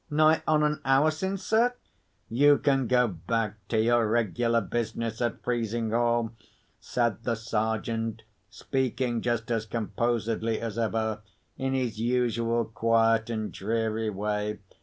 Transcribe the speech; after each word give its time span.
"Nigh 0.09 0.41
on 0.47 0.63
an 0.63 0.81
hour 0.83 1.11
since, 1.11 1.43
sir." 1.43 1.75
"You 2.27 2.57
can 2.57 2.87
go 2.87 3.07
back 3.07 3.59
to 3.67 3.79
your 3.79 4.07
regular 4.07 4.59
business 4.59 5.21
at 5.21 5.43
Frizinghall," 5.43 6.31
said 6.79 7.21
the 7.23 7.35
Sergeant, 7.35 8.23
speaking 8.49 9.21
just 9.21 9.51
as 9.51 9.67
composedly 9.67 10.59
as 10.59 10.79
ever, 10.79 11.21
in 11.55 11.75
his 11.75 11.99
usual 12.01 12.65
quiet 12.65 13.29
and 13.29 13.51
dreary 13.51 14.09
way. 14.09 14.57